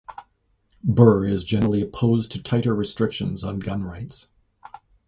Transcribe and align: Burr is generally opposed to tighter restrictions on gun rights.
Burr 0.83 1.25
is 1.25 1.43
generally 1.43 1.83
opposed 1.83 2.31
to 2.31 2.41
tighter 2.41 2.73
restrictions 2.73 3.43
on 3.43 3.59
gun 3.59 3.83
rights. 3.83 4.25